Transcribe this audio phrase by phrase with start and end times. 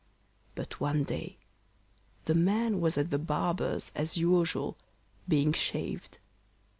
[0.55, 1.37] But one day
[2.25, 4.75] the man was at the barber's as usual,
[5.27, 6.17] being shaved.